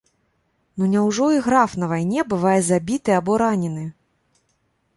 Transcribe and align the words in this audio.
Ну 0.77 0.87
няўжо 0.93 1.27
і 1.35 1.41
граф 1.49 1.75
на 1.83 1.89
вайне 1.93 2.19
бывае 2.31 2.55
забіты 2.71 3.11
або 3.19 3.37
ранены? 3.43 3.85